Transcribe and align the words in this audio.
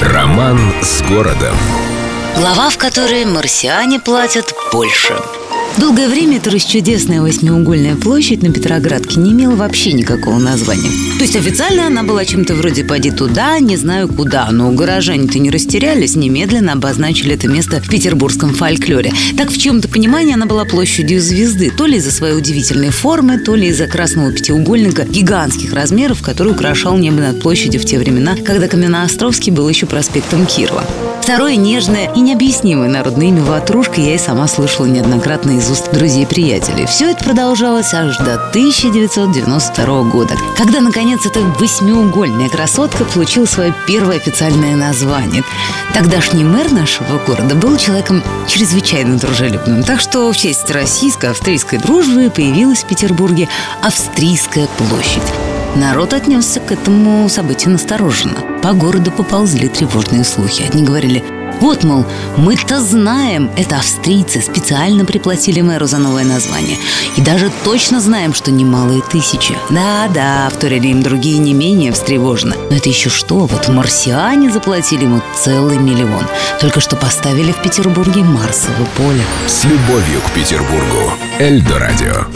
Роман 0.00 0.60
с 0.80 1.02
городом. 1.02 1.56
Глава, 2.36 2.70
в 2.70 2.78
которой 2.78 3.24
марсиане 3.24 3.98
платят 3.98 4.54
больше. 4.72 5.20
Долгое 5.78 6.08
время 6.08 6.38
эта 6.38 6.50
расчудесная 6.50 7.22
восьмиугольная 7.22 7.94
площадь 7.94 8.42
на 8.42 8.52
Петроградке 8.52 9.20
не 9.20 9.30
имела 9.30 9.54
вообще 9.54 9.92
никакого 9.92 10.36
названия. 10.36 10.90
То 11.18 11.22
есть 11.22 11.36
официально 11.36 11.86
она 11.86 12.02
была 12.02 12.24
чем-то 12.24 12.56
вроде 12.56 12.82
«поди 12.82 13.12
туда, 13.12 13.60
не 13.60 13.76
знаю 13.76 14.08
куда», 14.08 14.50
но 14.50 14.72
горожане-то 14.72 15.38
не 15.38 15.50
растерялись, 15.50 16.16
немедленно 16.16 16.72
обозначили 16.72 17.34
это 17.34 17.46
место 17.46 17.80
в 17.80 17.88
петербургском 17.88 18.54
фольклоре. 18.54 19.12
Так 19.36 19.50
в 19.50 19.58
чем-то 19.58 19.88
понимании 19.88 20.34
она 20.34 20.46
была 20.46 20.64
площадью 20.64 21.20
звезды, 21.20 21.70
то 21.70 21.86
ли 21.86 21.98
из-за 21.98 22.10
своей 22.10 22.36
удивительной 22.36 22.90
формы, 22.90 23.38
то 23.38 23.54
ли 23.54 23.68
из-за 23.68 23.86
красного 23.86 24.32
пятиугольника 24.32 25.04
гигантских 25.04 25.72
размеров, 25.72 26.22
который 26.22 26.52
украшал 26.54 26.96
небо 26.96 27.20
над 27.20 27.40
площадью 27.40 27.80
в 27.80 27.84
те 27.84 28.00
времена, 28.00 28.34
когда 28.44 28.66
Каменноостровский 28.66 29.52
был 29.52 29.68
еще 29.68 29.86
проспектом 29.86 30.44
Кирова. 30.44 30.84
Второе 31.22 31.56
нежное 31.56 32.10
и 32.14 32.20
необъяснимое 32.20 32.88
народное 32.88 33.26
имя 33.26 33.42
Ватрушка 33.42 34.00
я 34.00 34.14
и 34.14 34.18
сама 34.18 34.48
слышала 34.48 34.86
неоднократно 34.86 35.58
из 35.58 35.67
уст 35.70 35.92
друзей 35.92 36.22
и 36.22 36.26
приятелей. 36.26 36.86
Все 36.86 37.10
это 37.10 37.24
продолжалось 37.24 37.92
аж 37.94 38.16
до 38.18 38.34
1992 38.34 40.02
года, 40.04 40.34
когда, 40.56 40.80
наконец, 40.80 41.24
эта 41.26 41.40
восьмиугольная 41.40 42.48
красотка 42.48 43.04
получила 43.04 43.44
свое 43.46 43.74
первое 43.86 44.16
официальное 44.16 44.76
название. 44.76 45.42
Тогдашний 45.94 46.44
мэр 46.44 46.72
нашего 46.72 47.18
города 47.26 47.54
был 47.54 47.76
человеком 47.76 48.22
чрезвычайно 48.46 49.18
дружелюбным, 49.18 49.82
так 49.82 50.00
что 50.00 50.30
в 50.32 50.36
честь 50.36 50.70
российско-австрийской 50.70 51.78
дружбы 51.78 52.30
появилась 52.30 52.84
в 52.84 52.86
Петербурге 52.86 53.48
Австрийская 53.82 54.68
площадь. 54.78 55.22
Народ 55.76 56.12
отнесся 56.12 56.60
к 56.60 56.72
этому 56.72 57.28
событию 57.28 57.70
настороженно. 57.70 58.40
По 58.62 58.72
городу 58.72 59.10
поползли 59.10 59.68
тревожные 59.68 60.24
слухи. 60.24 60.62
Одни 60.62 60.82
говорили, 60.82 61.22
вот, 61.60 61.82
мол, 61.84 62.04
мы-то 62.36 62.80
знаем, 62.80 63.50
это 63.56 63.78
австрийцы 63.78 64.40
специально 64.40 65.04
приплатили 65.04 65.60
мэру 65.60 65.86
за 65.86 65.98
новое 65.98 66.24
название. 66.24 66.76
И 67.16 67.20
даже 67.20 67.50
точно 67.64 68.00
знаем, 68.00 68.32
что 68.32 68.50
немалые 68.50 69.02
тысячи. 69.02 69.56
Да-да, 69.70 70.48
вторили 70.54 70.88
им 70.88 71.02
другие 71.02 71.38
не 71.38 71.54
менее 71.54 71.92
встревоженно. 71.92 72.54
Но 72.70 72.76
это 72.76 72.88
еще 72.88 73.10
что, 73.10 73.46
вот 73.46 73.68
марсиане 73.68 74.50
заплатили 74.50 75.04
ему 75.04 75.20
целый 75.36 75.78
миллион. 75.78 76.26
Только 76.60 76.80
что 76.80 76.96
поставили 76.96 77.52
в 77.52 77.60
Петербурге 77.62 78.22
Марсово 78.22 78.86
поле. 78.96 79.22
С 79.46 79.64
любовью 79.64 80.20
к 80.26 80.30
Петербургу. 80.32 81.12
Эльдо 81.38 81.78
радио. 81.78 82.26